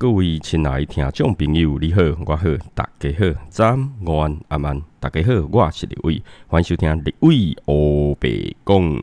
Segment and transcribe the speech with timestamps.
[0.00, 9.02] 各位亲爱听众朋友，你好，我好，大家好，早安、午安、晚安，大家好，我是李伟，欢迎收听李伟欧北讲。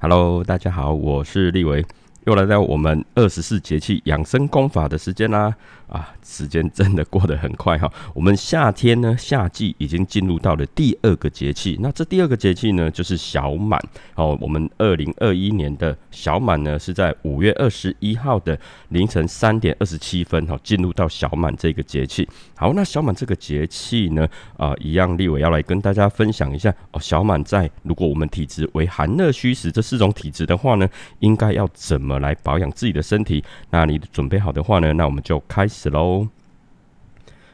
[0.00, 1.84] Hello，大家好，我是李伟。
[2.24, 5.54] 又来到我们二十四节气养生功法的时间啦！
[5.86, 7.92] 啊，时间真的过得很快哈。
[8.14, 11.78] 我们夏天呢，夏季已经进入到了第二个节气。
[11.80, 13.78] 那这第二个节气呢，就是小满
[14.14, 14.36] 哦。
[14.40, 22.26] 我们二零二一年的小满呢，是在五月二十一号的凌晨三点二十七分哈，进入到小满这个节气。
[22.56, 26.98] 好，那小满这个节气呢，啊，一样立伟要来跟大家分享一下哦。
[26.98, 30.88] 小满在如果我们体质为寒热虚实这四种体质的话呢，
[31.20, 32.13] 应该要怎么？
[32.18, 34.92] 来保养自己的身体，那你准备好的话呢？
[34.92, 36.28] 那我们就开始喽。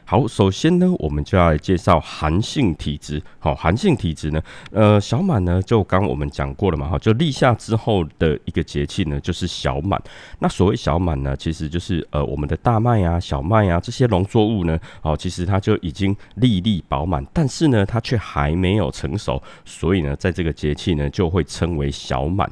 [0.03, 3.23] 好，首先呢，我们就要来介绍寒性体质。
[3.39, 10.01] 好，寒性体质呢，呃，小满呢，就刚我们讲过了嘛，哈，就立夏之后的一个节气呢，就是小满。
[10.39, 22.51] 那所谓小满呢，其实就是呃，我们的大麦啊、小麦啊这些农作物呢，哦，其实它就已经粒粒饱满，但是呢，它却还没有成熟，所以呢，在这个节气呢，就会称为小满。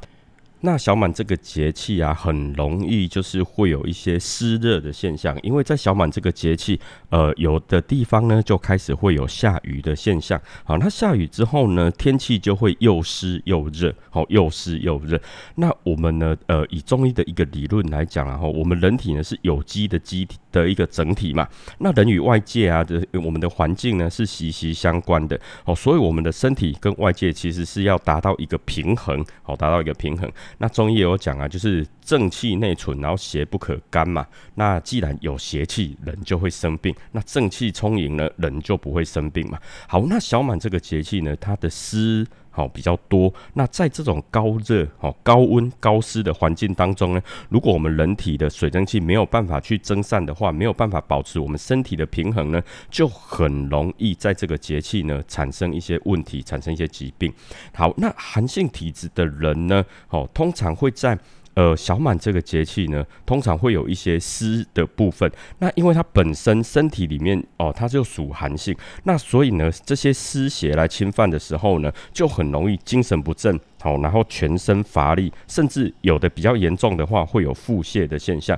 [0.62, 6.80] 那小满这个节气啊，很容易就是会有一些湿热的现象，因为在小满这个节气，
[7.10, 10.40] 呃，有的地方呢就开始会有下雨的现象。
[10.66, 15.20] 好，那下雨之后呢，天气就会又湿又热，好，又湿又热。
[15.56, 30.30] 那我们呢，呃，以中医的一个理论来讲啊，哈，我们人体呢是有机的机体的一个整体嘛，那人与外界啊的我们的环境呢是息息相关的，哦，所以我们的身体跟外界其实是要达到一个平衡，好，达到一个平衡。
[30.58, 34.26] 那中医也有讲啊，就是正气内存，然后邪不可干嘛。
[34.56, 39.60] 那既然有邪气，人就会生病；那正气充盈呢，人就不会生病嘛。
[39.88, 42.28] 好，那小满这个节气呢，它的湿。
[42.60, 57.34] 好比较多，那在这种高热、好高温、高湿的环境当中呢，如果我们人体的水蒸气没有办法去蒸散的话，没有办法保持我们身体的平衡呢，就很容易在这个节气呢产生一些问题，产生一些疾病。
[57.74, 61.18] 好，那寒性体质的人呢，哦，通常会在。
[61.56, 65.30] 呃，小满这个节气呢，通常会有一些湿的部分。
[65.58, 78.58] 那因为它本身身体里面哦，它就属寒性，那所以呢，这些湿邪来侵犯的时候呢，就很容易精神不振，好，然后全身乏力，甚至有的比较严重的话，会有腹泻的现象。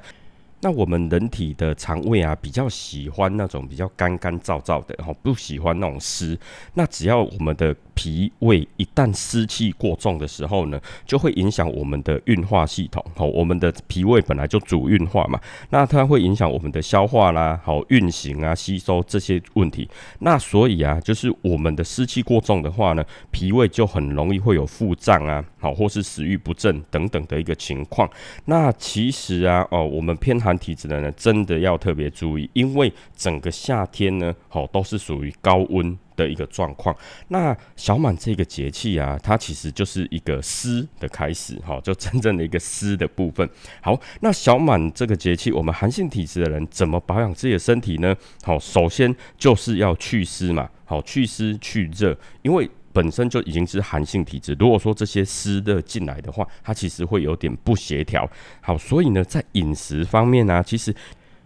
[0.62, 6.38] 那我们人体的肠胃啊，比较喜欢那种比较干干燥燥的，哈，不喜欢那种湿。
[6.76, 13.04] 那只要我们的脾胃一旦湿气过重的时候呢，就会影响我们的运化系统。
[13.16, 15.40] 好，我们的脾胃本来就主运化嘛，
[15.72, 19.90] 那它会影响我们的消化啦，好运行啊，吸收这些问题。
[20.20, 28.08] 那所以啊，就是我们的湿气过重的话呢，脾胃就很容易会有腹胀啊，好，或是食欲不振等等的一个情况。
[28.46, 30.51] 那其实啊，哦，我们偏寒。
[30.58, 36.96] 体质的人，真的要特别注意，因为整个夏天呢，好都是属于高温的一个状况。
[37.28, 43.50] 那小满这个节气啊，它其实就是一个湿的开始，哈，就真正的一个湿的部分。
[43.82, 48.16] 好，那小满这个节气，我们寒性体质的人怎么保养自己的身体呢？
[48.44, 52.70] 好，首先就是要祛湿嘛，好，祛湿去热，因为。
[52.94, 58.30] 本身就已经是寒性体质，如果说这些湿热进来的话，它其实会有点不协调。
[58.62, 60.94] 好，所以呢，在饮食方面呢，其实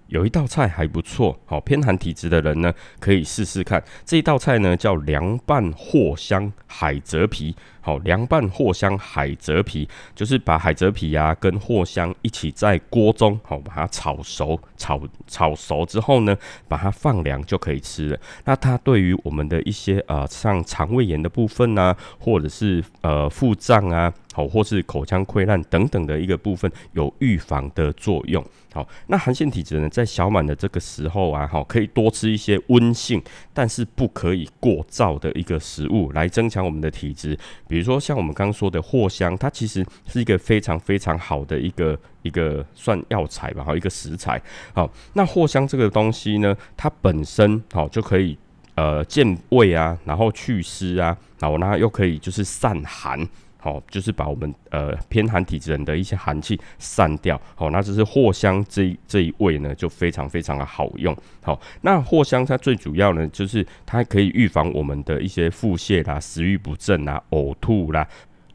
[0.07, 1.37] 有一道菜还不错。
[1.45, 7.55] 好，偏寒体质的人呢，可以试试看这一道菜呢，叫凉拌藿香海蜇皮。
[7.85, 16.35] 好，凉拌藿香海蜇皮，就是把海蜇皮呀跟藿香一起在锅中，好把它炒熟，炒炒熟之后呢，
[16.67, 18.19] 把它放凉就可以吃了。
[18.43, 28.43] 那它对于我们的一些呃像肠胃炎的部分啊，或者是呃腹胀啊，好或是口腔溃烂等等的一个部分，有预防的作用。
[28.73, 33.21] 好，那寒性体质呢，在小满的这个时候啊，好可以多吃一些温性，
[33.53, 37.37] 但是不可以过燥的一个食物，来增强我们的体质。
[37.75, 44.41] 比如说像我们刚刚说的藿香，它其实是一个非常非常好的一个一个算药材吧，哈一个食材。
[44.73, 48.37] 好，那藿香这个东西呢，它本身好就可以
[48.75, 53.19] 呃健胃啊，然后祛湿啊，然后呢又可以就是散寒。
[53.65, 57.41] 好，就是把我们呃偏寒体质人的一些寒气散掉。
[57.55, 61.17] 好，那这是藿香这一这一味呢，就非常非常的好用。
[61.41, 68.07] 好，那藿香它最主要呢，就是它可以预防我们的一些腹泻啦、食欲不振啦、呕吐啦，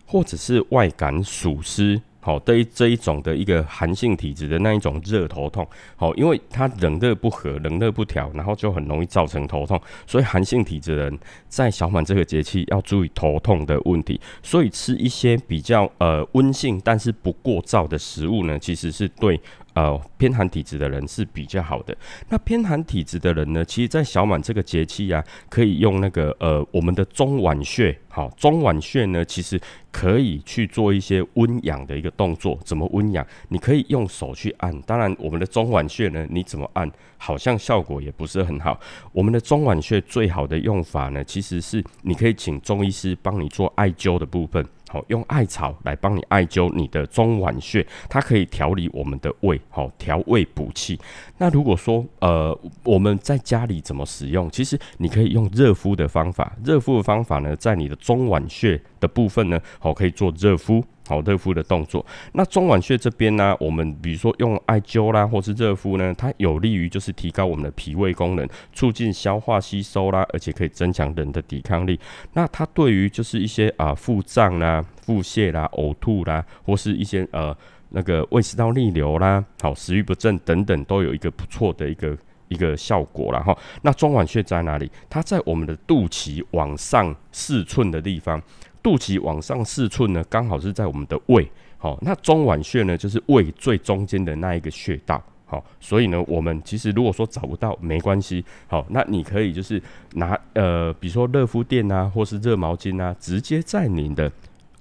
[0.06, 2.00] 或者是外感暑湿。
[2.20, 9.80] 好，对于这一种的一个寒性体质的那一种热头痛，好，因为它冷热不和、冷热不调，然后就很容易造成头痛。
[10.06, 11.18] 所以寒性体质的人
[11.48, 14.20] 在小满这个节气要注意头痛的问题。
[14.42, 19.40] 所以吃一些比较呃温性但是不过燥的食物呢，其实是对。
[19.80, 21.96] 呃偏寒体质的人是比较好的。
[22.28, 29.58] 那偏寒体质的人呢，其实，在小满这个节气啊，可以用那个呃我们的中脘穴，好，中脘穴呢，其实
[29.90, 32.58] 可以去做一些温养的一个动作。
[32.64, 33.26] 怎么温养？
[33.48, 34.78] 你可以用手去按。
[34.82, 38.78] 当然，我们的中脘穴呢，你怎么按，好像效果也不是很好。
[39.12, 44.62] 我们的中脘穴最好的用法呢，其实是你可以请中医师帮你做艾灸的部分。
[44.92, 50.98] 好，用艾草来帮你艾灸你的中脘穴，它可以调理我们的胃，好调胃补气。
[51.38, 54.50] 那如果说呃我们在家里怎么使用？
[54.50, 60.84] 其实你可以用热敷的方法，热敷的方法呢，在你的中脘穴的部分呢，好可以做热敷。
[61.10, 71.98] 好热敷的动作，那中脘穴这边呢，我们比如说用艾灸啦，或是热敷呢，它有利于就是提高我们的脾胃功能，促进消化吸收啦，而且可以增强人的抵抗力。
[72.34, 77.52] 那它对于就是一些啊腹胀啦、腹泻啦、呕吐啦，或是一些呃
[77.88, 82.16] 那个胃食道逆流啦、好食欲不振等等，都有一个不错的一个
[82.46, 84.88] 一个效果然后，那中脘穴在哪里？
[85.08, 88.40] 它在我们的肚脐往上四寸的地方。
[88.82, 99.82] 肚脐往上四寸呢，刚好是在我们的胃，好，那中脘穴呢，就是胃最中间的那一个穴道，好，所以呢，我们其实如果说找不到没关系，好，那你可以就是
[100.14, 104.30] 拿呃，比如说热敷垫啊，或是热毛巾啊，直接在你的。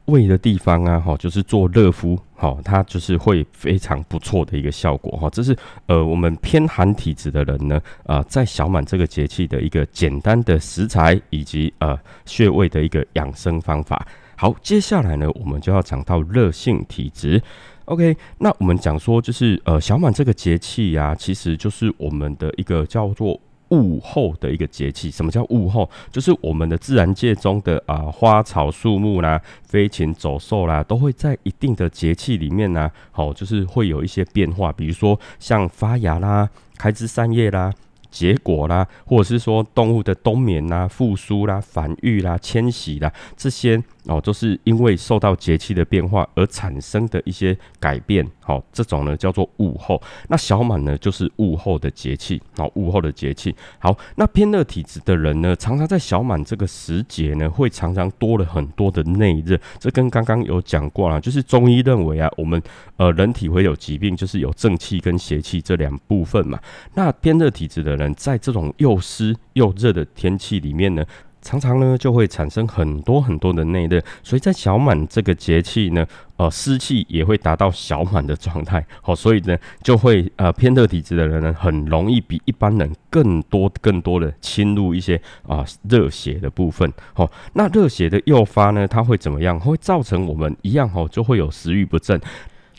[0.09, 14.05] 胃的地方啊，哈，就是做热敷，好，它就是会非常不错的一个效果，哈，这是呃我们偏寒体质的人呢，啊，在小满这个节气的一个简单的食材以及呃穴位的一个养生方法。
[14.35, 17.41] 好，接下来呢，我们就要讲到热性体质。
[17.85, 23.39] OK，那我们讲说就是呃小满这个节气呀，其实就是我们的一个叫做。
[23.69, 25.89] 物候的一个节气，什么叫物候？
[26.11, 37.73] 就是我们的自然界中的啊花草树木啦、飞禽走兽啦，都会在一定的节气里面呢，好，就是会有一些变化，比如说像发芽啦、开枝散叶啦。
[38.11, 48.25] 结果啦，或者是说动物的冬眠啦、复苏啦、繁育啦、迁徙啦，这些哦，就是因为受到节气的变化而产生的一些改变。
[48.39, 50.01] 好，这种呢叫做物候。
[50.29, 52.41] 那小满呢，就是物候的节气。
[52.57, 53.53] 好，物候的节气。
[53.77, 59.59] 好，那偏热体质的人呢，常常在小满这个时节呢，会常常多了很多的内热。
[59.77, 62.59] 这跟刚刚有讲过了，就是中医认为啊，我们
[62.97, 66.59] 呃人体会有疾病，就是有正气跟邪气这两部分嘛。
[66.95, 71.05] 那偏热体质的人，在这种又湿又热的天气里面呢，
[71.41, 76.05] 常常呢就会产生很多很多的内热，所以在小满这个节气呢，
[76.37, 89.59] 呃，湿气也会达到小满的状态，好，所以呢就会呃偏热体质的人呢，很容易比一般人更多更多的侵入一些啊热血的部分，好，那热血的诱发呢，它会怎么样？
[89.59, 92.19] 会造成我们一样，哦，就会有食欲不振。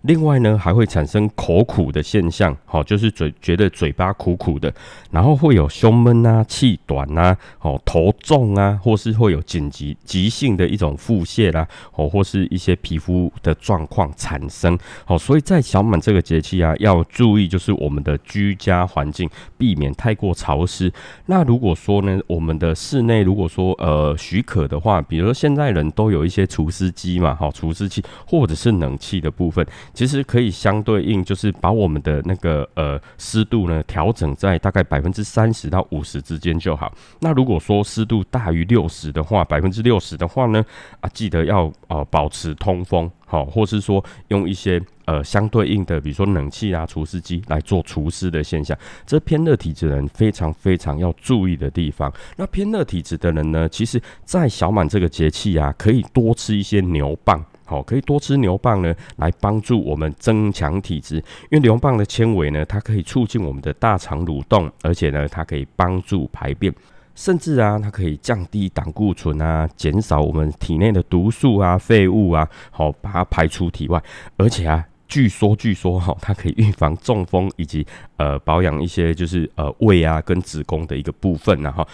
[0.02, 4.72] 另外呢，还会产生口苦的现象，好，就是嘴觉得嘴巴苦苦的，
[5.10, 20.90] 然后会有胸闷啊、气短啊、哦头重啊，或是会有紧急急性的一种腹泻啦，哦或是一些皮肤的状况产生，好，所以在小满这个节气啊，要注意就是我们的居家环境避免太过潮湿。
[21.26, 29.66] 那如果说呢，我们的室内如果说呃许可的话，比如说现在人都有一些除湿机嘛，好除湿器或者是冷气的部分。
[29.92, 36.92] 其实可以相对应，就是把我们的那个呃湿度呢调整在大概百分之三十到五十之间就好。
[37.20, 40.64] 那如果说湿度大于六十的话，百分之六十的话呢，
[41.00, 48.76] 啊记得要呃保持通风，好，或是说用一些呃相对应的，比如说冷气啊、除湿机来做除湿的现象。
[49.06, 52.12] 这偏热体质的人非常非常要注意的地方。
[52.36, 57.42] 那偏热体质的人呢，其实在小满这个节气啊，可以多吃一些牛蒡。
[57.70, 61.18] 好，可以多吃牛蒡呢，来帮助我们增强体质。
[61.50, 66.74] 因为牛蒡的纤维呢，它可以促进我们的大肠蠕动，而且呢，它可以帮助排便，
[67.14, 74.02] 甚至啊，它可以降低胆固醇啊，减少我们体内的毒素啊、废物啊，好，把它排出体外。
[74.36, 77.86] 而且啊，据说据说哈，它可以预防中风，以及
[78.16, 81.86] 呃保养一些就是呃胃啊跟子宫的一个部分然后。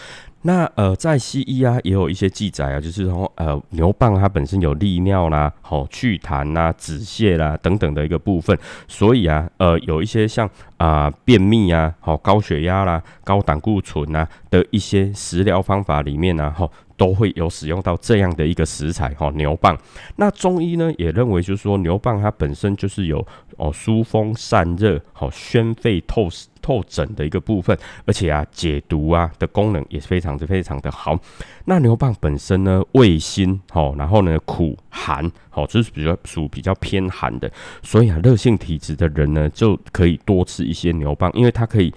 [0.43, 8.57] 那呃，在西医啊，也有一些记载啊，就是说呃，牛蒡它本身有利尿啦、好祛痰啦、止泻啦等等的一个部分，
[8.87, 19.77] 所以啊，呃，有一些像啊便秘啊、好高血压啦、高胆固醇啊的一些食疗方法里面呢，哈，都会有使用到这样的一个食材哈，牛蒡。
[20.17, 23.27] 那中医呢也认为，就是说牛蒡它本身就是有
[23.57, 26.29] 哦疏风散热、好宣肺透
[26.61, 31.19] 透疹的一个部分，而且啊，解毒啊的功能也非常的非常的好。
[31.67, 37.51] 那牛蒡本身呢，味辛，好，然后呢，苦寒，好，就是比较属比较偏寒的，
[37.83, 41.93] 所以啊，热性体质的人呢，就可以多吃一些牛蒡，因为它可以。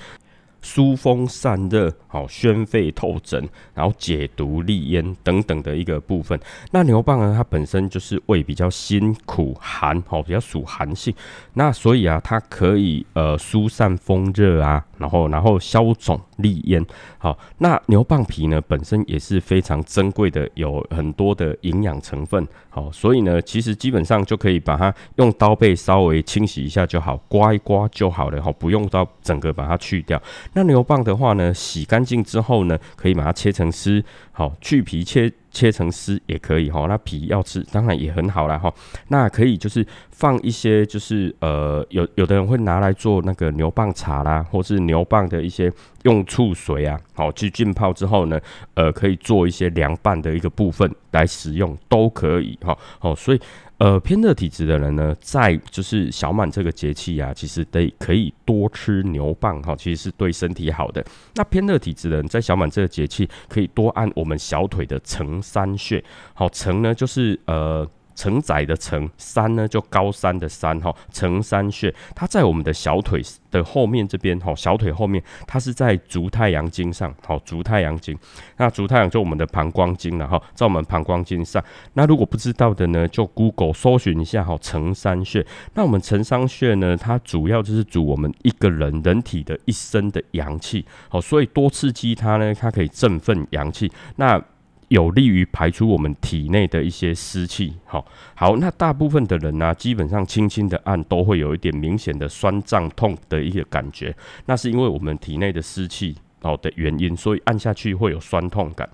[0.62, 6.40] 疏风散热，好宣肺透疹，然后解毒利咽等等的一个部分。
[6.72, 11.14] 那牛蒡呢，它本身就是味比较辛苦寒，好比较属寒性。
[11.54, 16.86] 那所以啊，它可以呃疏散风热啊，然后然后消肿利咽。
[17.18, 22.46] 好，那牛蒡皮呢本身也是非常珍贵的，有很多的营养成分。
[22.70, 28.42] 好，所以呢，其实基本上就可以把它用刀背稍微清洗一下就好，刮一刮就好了。
[28.42, 30.22] 好，不用到整个把它去掉。
[30.54, 36.86] 那牛蒡的话呢，洗干净之后呢，可以把它切成丝，好去皮切切成丝也可以哈。
[36.88, 38.74] 那皮要吃，当然也很好啦哈。
[39.10, 45.72] 那可以就是放一些，就是呃有有的人会拿来做那个牛蒡茶啦，或是牛蒡的一些
[46.04, 48.40] 用醋水啊，好去浸泡之后呢，
[48.74, 52.78] 呃可以做一些凉拌的一个部分来使用都可以哈。
[53.00, 53.40] 好，所以。
[53.80, 61.04] 呃，偏热体质的人呢，在就是小满这个节气啊，其实得可以多吃牛蒡哈，其实是对身体好的。
[61.36, 66.04] 那偏热体质的人在小满这个节气，可以多按我们小腿的承山穴。
[66.34, 67.90] 好，承呢就是呃。
[68.20, 78.18] 承载的承山呢，就高山的山哈，承山穴，它在我们的小腿的后面这边哈，小腿后面，它是在足太阳经上，好，足太阳经，
[78.58, 81.64] 那足太阳就我们的膀胱经了哈，在我们膀胱经上。
[81.94, 85.46] 那如果不知道的呢，就 Google 搜寻一下哈，承山穴。
[85.76, 93.90] 那我们承山穴呢，它主要就是主我们一个人人体的一身的阳气，好，所以多刺激它呢，它可以振奋阳气。
[94.18, 94.44] 那
[94.90, 97.74] 有利于排出我们体内的一些湿气。
[97.86, 98.06] 好，
[98.36, 104.16] 好，那大部分的人呢，基本上轻轻的按都会有一点明显的酸胀痛的一个感觉，
[104.46, 108.88] 那是因为我们体内的湿气好的原因，所以按下去会有酸痛感。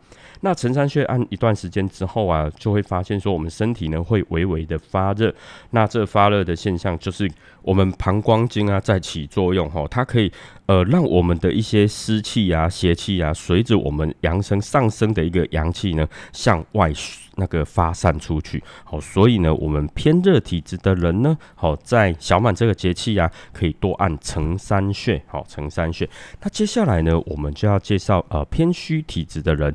[0.46, 5.34] 那承山穴按一段时间之后啊，就会发现说我们身体呢会微微的发热。
[5.72, 7.28] 那这发热的现象就是
[7.64, 10.32] 我们膀胱经啊在起作用哈，它可以
[10.68, 16.94] 呃让我们的一些湿气啊、邪气啊，随着我们阳升上升的一个阳气呢向外
[17.38, 18.64] 那个发散出去。
[18.84, 25.20] 好，所以呢我们偏热体质的人呢，好在小满这个节气啊，可以多按承山穴。
[25.26, 26.08] 好，承山穴。
[26.44, 29.74] 那接下来呢，我们就要介绍呃偏虚体质的人。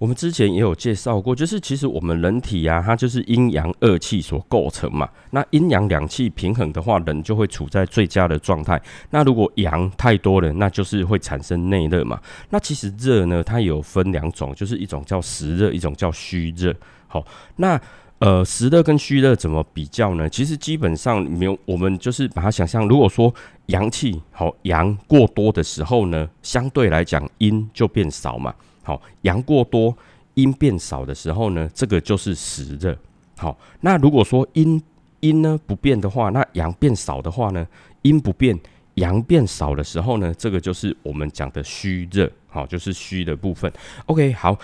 [0.00, 5.06] 我们之前也有介绍过，就是其实我们人体呀，它就是阴阳二气所构成嘛。
[5.32, 8.80] 那阴阳两气平衡的话，人就会处在最佳的状态。
[9.10, 12.18] 那如果阳太多了，那就是会产生内热嘛。
[12.48, 16.74] 那其实热呢，它有分两种，就是一种叫实热，一种叫虚热。
[17.06, 17.22] 好，
[17.56, 17.78] 那
[18.20, 20.26] 呃实热跟虚热怎么比较呢？
[20.30, 23.30] 其实基本上没有，我们就是把它想象，如果说
[23.66, 28.54] 阳气好阳过多的时候呢，相对来讲阴就变少嘛。
[28.82, 29.96] 好，阳过多，
[30.34, 32.96] 阴变少的时候呢，这个就是实热。
[33.36, 34.82] 好，那如果说阴
[35.20, 37.66] 阴呢不变的话，那阳变少的话呢，
[38.02, 38.58] 阴不变，
[38.94, 42.30] 阳变少的时候呢，这个就是我们讲的虚热。
[42.48, 43.72] 好，就是虚的部分。
[44.06, 44.58] OK，好。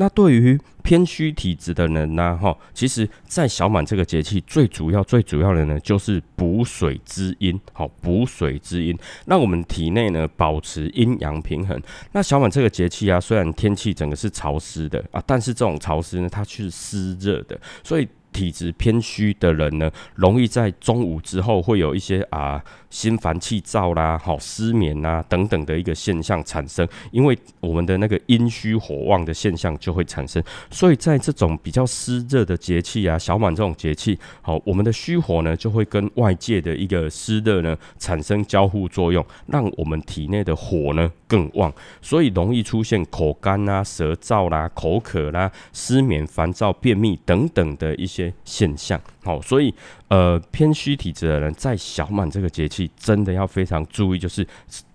[0.00, 11.78] 那对于偏虚体质的人呢，哈，其实，在小满这个节气，最主要、最主要的呢，就是补水滋阴，好，补水滋阴，让我们体内呢保持阴阳平衡。
[12.12, 18.08] 那小满这个节气啊，虽然天气整个是潮湿的啊，但是这种潮湿呢，它却是湿热的，所以。
[18.32, 30.42] 体质偏虚的人呢，容易在中午之后会有一些啊心烦气躁啦、好失眠啊等等的一个现象产生，因为我们的那个阴虚火旺的现象就会产生。
[30.70, 48.19] 所以在这种比较湿热的节气啊，小满这种节气，好，我们的虚火呢就会跟外界的一个湿热呢产生交互作用，让我们体内的火呢更旺，所以容易出现口干啊、舌燥啦、口渴啦、失眠、烦躁、便秘等等的一些。
[48.44, 49.72] 现象好，所以
[50.08, 54.44] 呃偏虚体质的人在小满这个节气真的要非常注意，就是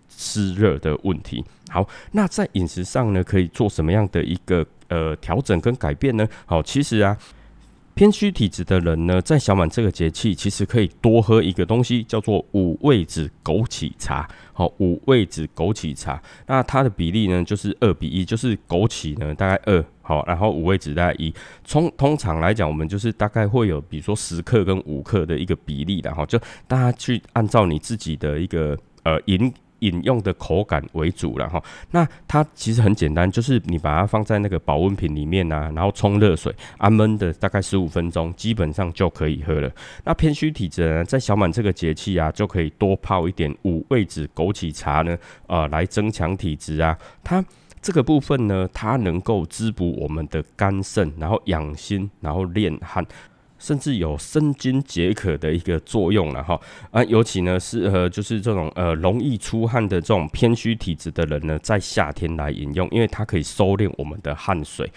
[0.10, 1.44] 湿热的问题。
[1.70, 6.27] 好，那在饮食上呢，可以做什么样的一个呃调整跟改变呢？
[6.46, 7.17] 好，其实啊。
[7.95, 14.29] 偏虚体质的人呢，在小满这个节气，其实可以多喝一个东西，叫做五味子枸杞茶。
[14.51, 21.33] 好，五味子枸杞茶，那它的比例呢，就是二比一，就是枸杞呢大概二，好，然后五味子大概一。
[21.65, 26.37] 通通常来讲，我们就是大概会有，比如说十克跟五克的一个比例的，哈，就
[26.67, 29.53] 大家去按照你自己的一个呃饮。
[29.85, 31.61] 饮用的口感为主了哈。
[31.91, 39.71] 那它其实很简单，就是你把它放在那个保温瓶里面啊，然后冲热水，啊闷的大概十五分钟，基本上就可以喝了。
[40.03, 46.97] 那偏虚体质呢，在小满这个节气啊，就可以多泡一点五味子枸杞茶呢，呃，来增强体质啊。
[47.23, 47.43] 它
[47.81, 53.05] 这个部分呢，它能够滋补我们的肝肾，然后养心，然后练汗。
[53.57, 56.59] 甚至有生津解渴的一个作用了哈
[56.91, 64.91] 啊，尤其呢适合就是这种呃容易出汗的这种偏虚体质的人呢，在夏天来饮用，因为它可以收敛我们的汗水。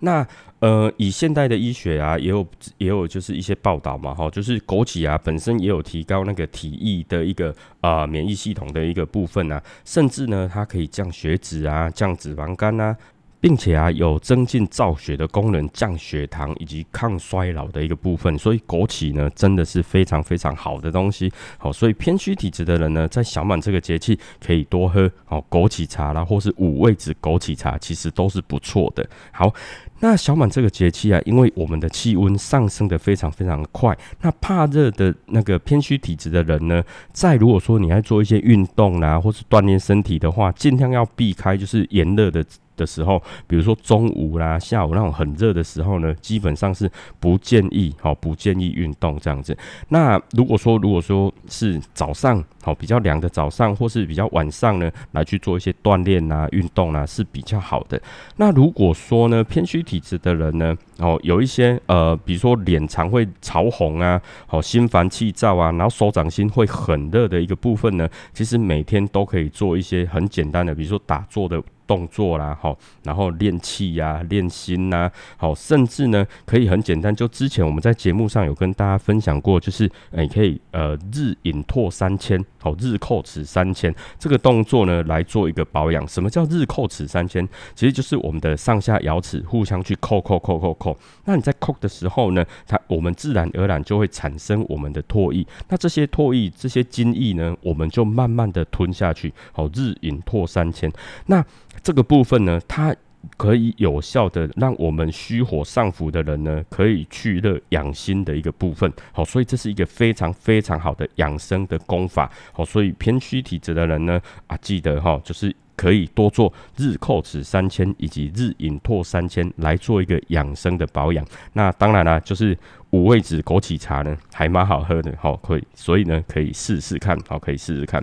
[0.00, 0.26] 那
[0.58, 2.46] 呃，以现代的医学啊，也有
[2.78, 12.96] 也有就是一些报道嘛哈，就是枸杞啊本身也有提高那个体液的一个啊免疫系统的一个部分啊，甚至呢它可以降血脂啊，降脂肪肝啊。
[13.42, 18.38] 并且啊，有增进造血的功能，降血糖以及抗衰老的一个部分。
[18.38, 21.28] 所以枸杞呢，真的是非常非常好的东西。
[21.58, 29.04] 好，所以偏虚体质的人呢，在小满这个节气可以多喝哦枸杞茶啦，或是五味子枸杞茶，其实都是不错的。
[29.32, 29.52] 好，
[29.98, 36.80] 那小满这个节气啊，因为我们的气温上升的非常非常快，那怕热的那个偏虚体质的人呢，
[37.12, 42.44] 在如果说你要做一些运动啦，或是锻炼身体的话，尽量要避开就是炎热的。
[42.76, 49.56] 的时候，比如说中午啦、下午那种很热的时候呢，基本上是不建议，好不建议运动这样子。
[49.88, 58.00] 那如果说如果说是早上，好比较凉的早上，或是比较晚上呢，来去做一些锻炼啊、运动啊是比较好的。
[58.36, 71.62] 那如果说呢偏虚体质的人呢，哦有一些呃，比如说脸常会潮红啊，好心烦气躁啊，然后手掌心会很热的一个部分呢，其实每天都可以做一些很简单的，比如说打坐的。
[71.86, 86.06] 动作啦，好，然后练气呀，练心呐，好，甚至呢，可以很简单，就之前我们在节目上有跟大家分享过，就是你可以呃日引拓三千，好，日扣齿三千这个动作呢来做一个保养。
[86.06, 87.46] 什么叫日扣齿三千？
[87.74, 90.96] 其实就是我们的上下牙齿互相去扣扣扣扣扣。
[91.24, 95.46] 那你在扣的时候呢，它我们自然而然就会产生我们的唾液。
[95.68, 100.90] 那这些唾液、这些津液呢，我们就慢慢的吞下去，好，日引拓三千。
[101.26, 101.44] 那
[101.82, 102.94] 这个部分呢，它
[103.36, 108.92] 可以有效的让我们虚火上浮的人呢，可以去热养心的一个部分。
[109.12, 112.30] 好，所以这是一个非常非常好的养生的功法。
[112.52, 121.26] 好，所以偏虚体质的人呢，啊，记得哈，就是可以多做日扣齿三千以及日饮拓三千来做一个养生的保养。
[121.54, 122.56] 那当然啦，就是
[122.90, 125.12] 五味子枸杞茶呢，还蛮好喝的。
[125.18, 127.18] 好，可以，所以呢，可以试试看。
[127.26, 128.00] 好，可以试试看。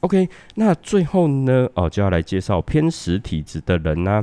[0.00, 4.22] OK，那最后呢，哦，就要来介绍偏食体质的人呢。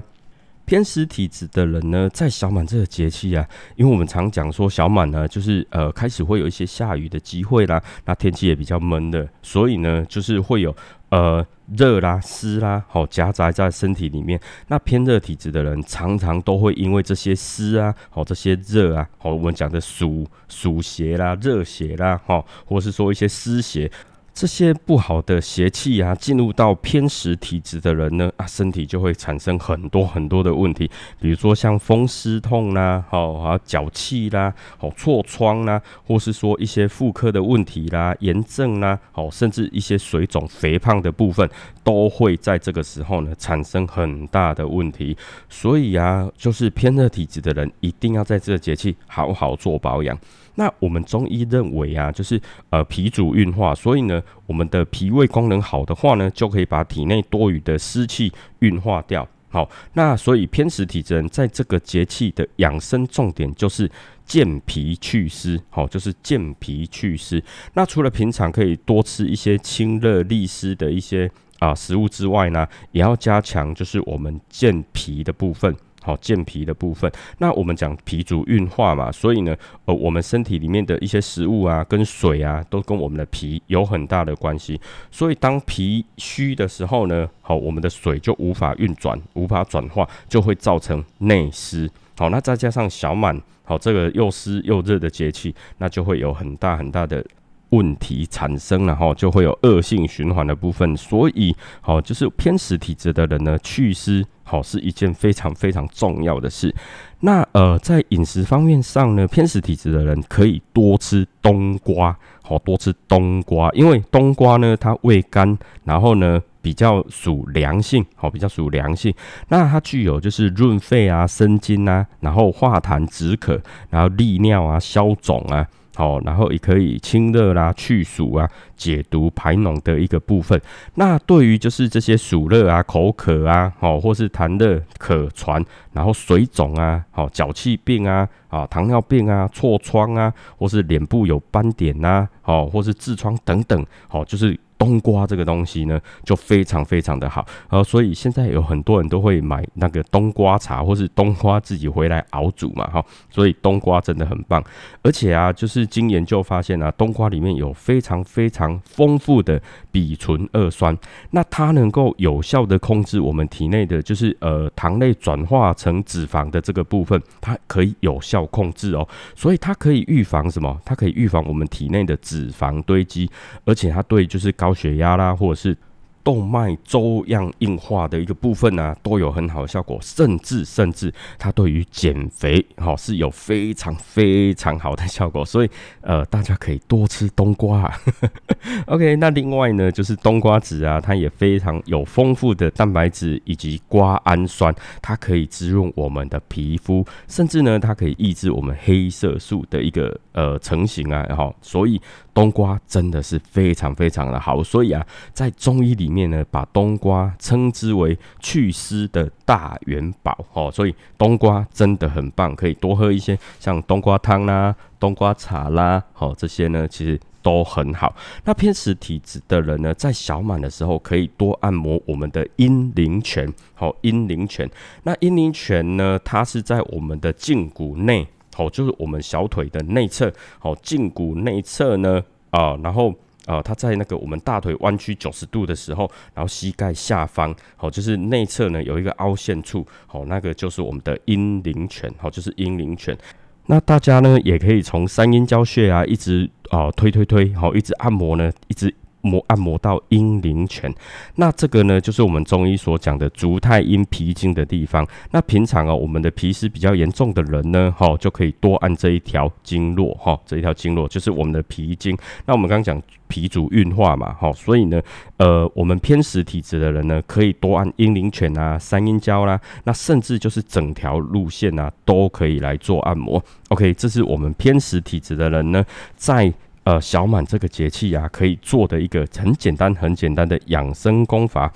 [0.64, 10.74] 偏食体质的人呢，在小满这个节气啊，因为我们常讲说小满呢，就是呃开始会有一些下雨的机会啦，那天气也比较闷的，所以呢，就是会有
[11.12, 11.46] 呃
[11.78, 14.38] 热啦、湿啦，好夹杂在身体里面。
[14.68, 23.90] 那偏热体质的人，常常都会因为这些湿啊，好这些热啊，好我们讲的暑暑邪啦、热邪啦，哈，或是说一些湿邪。
[24.34, 30.90] 这些不好的邪气啊，进入到偏食体质的人呢，啊，身体就会产生很多很多的问题，
[31.20, 41.48] 比如说像风湿痛啦，好啊，脚气啦，好痤疮啦，或是说一些妇科的问题啦，炎症啦，好，甚至一些水肿、肥胖的部分，
[41.84, 45.16] 都会在这个时候呢产生很大的问题。
[45.50, 50.18] 所以啊，就是偏热体质的人，一定要在这个节气好好做保养。
[50.56, 59.28] 那我们中医认为啊，就是呃脾主运化，所以呢，我们的脾胃功能好的话呢，就可以把体内多余的湿气运化掉。
[59.50, 63.90] 好，那所以偏食体质人在这个节气的养生重点就是
[64.26, 67.44] 健脾祛湿，好，就是健脾祛湿。
[67.74, 75.76] 那除了平常可以多吃一些清热利湿的一些啊食物之外呢，也要加强就是我们健脾的部分。
[76.04, 84.80] 好健脾的部分，那我们讲脾主运化嘛，所以呢，呃，我们身体里面的一些食物啊，跟水啊，都跟我们的脾有很大的关系。
[85.12, 91.90] 所以当脾虚的时候呢，好，我们的水就无法运转，无法转化，就会造成内湿。
[92.18, 97.24] 好，那再加上小满，好，这个又湿又热的节气，那就会有很大很大的。
[97.72, 106.74] 问题产生了哈，就会有恶性循环的部分，所以好就是偏食体质的人呢，祛湿好是一件非常非常重要的事。
[107.22, 119.14] 那呃，在饮食方面上呢，偏食体质的人可以多吃冬瓜，好多吃冬瓜，因为冬瓜呢它味甘，然后呢比较属凉性，好比较属凉性，
[119.48, 125.66] 那它具有就是润肺啊、生津啊，然后化痰止渴，然后利尿啊、消肿啊。
[125.96, 130.60] 好，然后也可以清热啦、去暑啊、解毒排脓的一个部分。
[130.96, 144.60] 那对于就是这些暑热啊、口渴啊，哦，或是痰热咳喘，然后水肿啊，好，脚气病啊，啊，糖尿病啊、痤疮啊，或是脸部有斑点呐，哦，或是痔疮等等，好，就是。
[144.82, 154.64] 冬瓜这个东西呢，就非常非常的好，呃，所以现在有很多人都会买那个冬瓜茶，或是冬瓜自己回来熬煮嘛，哈，所以冬瓜真的很棒，
[155.04, 160.98] 而且啊，就是经研究发现啊，冬瓜里面有非常非常丰富的乙醇二酸，
[161.30, 170.76] 那它能够有效的控制我们体内的就是呃糖类转化成脂肪的这个部分，它可以有效控制哦，所以它可以预防什么？
[170.84, 173.30] 它可以预防我们体内的脂肪堆积，
[173.64, 175.78] 而且它对就是高血压啦，或者是。
[176.24, 185.70] 动脉粥样硬化的一个部分呢，都有很好的效果，甚至甚至它对于减肥哈是有非常非常好的效果，所以
[186.02, 187.80] 呃大家可以多吃冬瓜。
[187.80, 188.00] 啊
[188.86, 202.00] OK，那另外呢就是冬瓜籽啊，它也非常有丰富的蛋白质以及瓜氨酸，它可以滋润我们的皮肤，甚至呢它可以抑制我们黑色素的一个呃成型啊，然后所以
[202.32, 206.12] 冬瓜真的是非常非常的好，所以啊在中医里。
[206.12, 218.14] 面呢，把冬瓜称之为祛湿的大元宝哦，所以冬瓜真的很棒，可以多喝一些，像冬瓜汤啦、冬瓜茶啦，好这些呢，其实都很好。
[218.44, 224.70] 那偏食体质的人呢，在小满的时候可以多按摩我们的阴陵泉，好阴陵泉。
[225.04, 228.28] 那阴陵泉呢，它是在我们的胫骨内，
[228.66, 233.14] 哦就是我们小腿的内侧，好胫骨内侧呢啊，然后。
[233.48, 243.18] 啊，它在那个我们大腿弯曲九十度的时候，然后膝盖下方，好，就是内侧呢有一个凹陷处，好，那个就是我们的阴陵泉，好，就是阴陵泉。
[243.66, 248.94] 那大家呢也可以从三阴交穴啊，一直啊推推推，好，一直按摩呢，一直。
[249.22, 250.94] 摩按摩到阴陵泉，
[251.36, 255.08] 那这个呢，就是我们中医所讲的足太阴脾经的地方。
[255.32, 262.18] 那平常啊，我们的皮湿比较严重的人呢，哈，就可以多按这一条经络，哈，这一条经络就是我们的脾经。
[262.46, 265.02] 那我们刚刚讲脾主运化嘛，哈，所以呢，
[265.38, 273.42] 呃，我们偏食体质的人呢，可以多按阴陵泉啊、三阴交啦，那甚至就是整条路线啊，都可以来做按摩。
[273.70, 276.52] OK，这是我们偏食体质的人呢，在
[276.84, 281.72] 呃，小满这个节气啊，可以做的一个很简单、很简单的养生功法。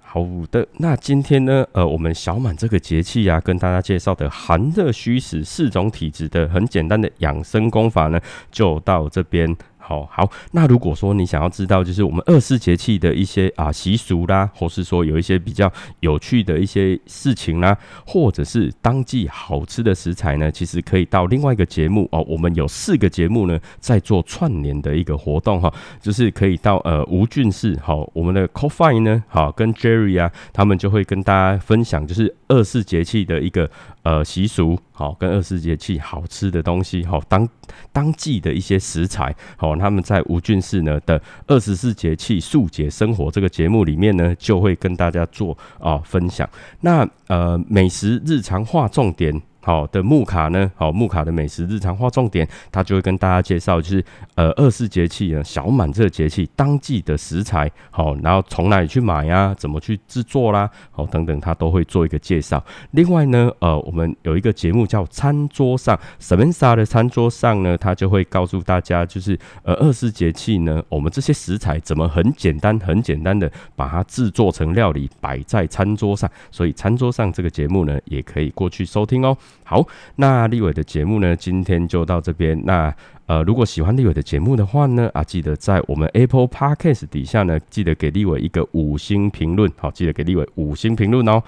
[0.00, 8.18] 好的，那今天呢，呃，我们小满这个节气呀，跟大家介绍的寒热虚实四种体质的很简单的养生功法呢，
[8.50, 9.54] 就到这边。
[9.88, 17.74] 好好，那如果说你想要知道，就是我们二四节气的一些啊习俗啦，或是说有一些比较有趣的一些事情啦，
[18.06, 22.22] 或者是当季好吃的食材呢，其实可以到另外一个节目哦。
[22.28, 25.72] 我们有四个节目呢，在做串联的一个活动哈，
[26.02, 33.70] 就是可以到呃吴俊士好，我们的 Coffee 呢好，跟 Jerry 啊，他们就会跟大家分享，就是二四节气的一个
[34.08, 37.46] 呃习俗好，跟二十四节气好吃的东西好，当
[37.92, 39.76] 当季的一些食材好。
[39.76, 46.48] 他们在吴俊士呢的二十四节气速解生活这个节目里面呢，就会跟大家做啊分享。
[46.80, 49.42] 那呃美食日常化重点。
[49.60, 50.70] 好的木卡呢？
[50.76, 59.54] 好木卡的美食日常化重点，他就会跟大家介绍，就是呃二四节气呢，小满这个节气当季的食材，好，然后从哪里去买呀？
[59.58, 60.70] 怎么去制作啦？
[60.90, 62.64] 好，等等，他都会做一个介绍。
[62.92, 76.30] 另外呢，呃，我们有一个节目叫餐桌上，Samantha 的餐桌上呢，他就会告诉大家，就是呃二四节气呢，我们这些食材怎么很简单、很简单的把它制作成料理，摆在餐桌上。
[76.50, 79.36] 所以餐桌上这个节目呢，也可以过去收听哦。
[79.64, 82.60] 好，那立伟的节目呢，今天就到这边。
[82.64, 82.94] 那
[83.26, 89.70] 呃，如果喜欢立伟的节目的话呢，啊，记得在我们 Apple Podcast 底下呢，记得给立伟一个五星评论。
[89.76, 91.42] 好，记得给立伟五星评论哦。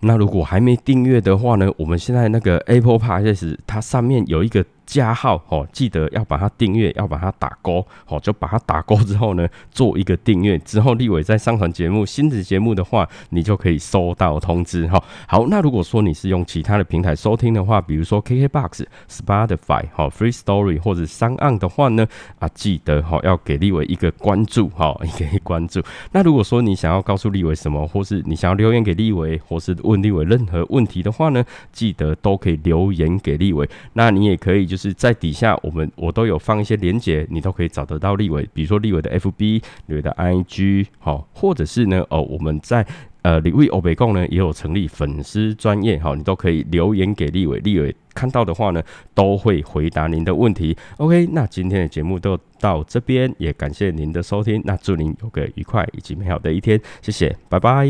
[0.00, 4.64] 那如果还没订阅的话呢，我们现在那个 Apple Podcast 它上面有一个。
[4.86, 15.02] 加号哦，记得要把它订阅，要把它打勾哦，就把它打勾之后呢，做一个订阅之后，立伟在上传节目新的节目的话，你就可以收到通知哈。
[15.26, 22.06] 好，那如果说你是用其他的平台收听的话，比如说 KKBox、Spotify、哈 Free Story 或者三岸的话呢，
[22.38, 25.80] 啊，记得哈要给立伟一个关注哈， 一个关注。
[26.12, 31.42] 那如果说你想要告诉立伟什么，或是你想要留言给立伟，或是问立伟任何问题的话呢，
[31.72, 33.66] 记得都可以留言给立伟。
[33.94, 34.64] 那你也可以。
[34.73, 42.84] 就就是在底下，我们我都有放一些连接，你都可以找得到立伟，比如说立伟的 FB、立伟的 IG，好，或者是呢，哦，我们在
[43.22, 48.82] 呃，李伟欧北贡呢也有成立粉丝专业，好，你都可以留言给立伟，立伟看到的话呢，
[49.14, 50.76] 都会回答您的问题。
[50.96, 57.86] OK，那今天的节目都到这边，也感谢您的收听，那祝您有个愉快以及美好的一天，谢谢，拜拜。